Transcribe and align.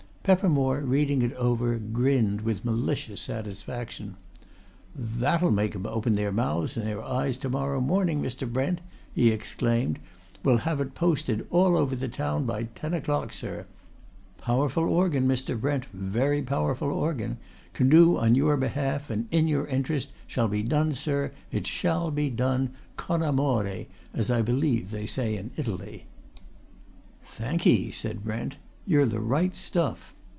Peppermore, 0.23 0.81
reading 0.81 1.23
it 1.23 1.33
over, 1.33 1.79
grinned 1.79 2.41
with 2.41 2.63
malicious 2.63 3.19
satisfaction. 3.19 4.17
"That'll 4.95 5.49
make 5.49 5.75
'em 5.75 5.87
open 5.87 6.13
their 6.13 6.31
mouths 6.31 6.77
and 6.77 6.85
their 6.85 7.01
eyes 7.03 7.37
to 7.37 7.49
morrow 7.49 7.81
morning, 7.81 8.21
Mr. 8.21 8.49
Brent!" 8.49 8.81
he 9.15 9.31
exclaimed. 9.31 9.97
"We'll 10.43 10.57
have 10.59 10.79
it 10.79 10.93
posted 10.93 11.47
all 11.49 11.75
over 11.75 11.95
the 11.95 12.07
town 12.07 12.45
by 12.45 12.65
ten 12.75 12.93
o'clock, 12.93 13.33
sir. 13.33 13.51
And 13.57 13.57
all 13.57 13.57
that 13.57 13.65
the 13.65 13.81
Monitor 13.81 14.45
powerful 14.45 14.83
organ, 14.93 15.27
Mr. 15.27 15.59
Brent, 15.59 15.85
very 15.87 16.43
powerful 16.43 16.91
organ! 16.91 17.39
can 17.73 17.89
do 17.89 18.15
on 18.19 18.35
your 18.35 18.57
behalf 18.57 19.09
and 19.09 19.27
in 19.31 19.47
your 19.47 19.65
interest 19.65 20.13
shall 20.27 20.47
be 20.47 20.61
done, 20.61 20.93
sir, 20.93 21.31
it 21.51 21.65
shall 21.65 22.11
be 22.11 22.29
done 22.29 22.69
con 22.95 23.23
amore, 23.23 23.87
as 24.13 24.29
I 24.29 24.43
believe 24.43 24.91
they 24.91 25.07
say 25.07 25.35
in 25.35 25.49
Italy." 25.57 26.05
"Thank 27.23 27.65
'ee!" 27.65 27.89
said 27.89 28.23
Brent. 28.23 28.57
"You're 28.87 29.05
the 29.05 29.19
right 29.19 29.55
stuff." 29.55 30.15